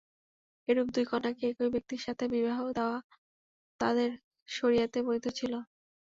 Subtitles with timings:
[0.67, 2.97] এরূপ দুই কন্যাকে একই ব্যক্তির সাথে বিবাহ দেওয়া
[3.79, 4.09] তাদের
[4.49, 5.53] শরীআতে বৈধ ছিল।